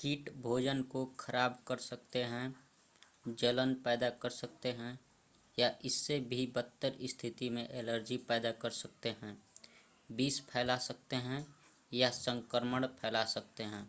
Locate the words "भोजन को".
0.42-1.04